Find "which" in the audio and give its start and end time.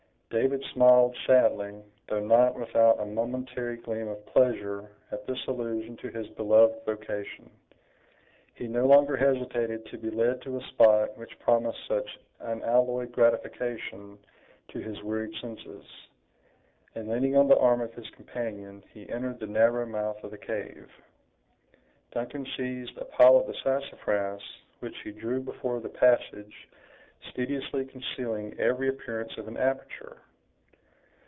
11.17-11.37, 24.79-24.95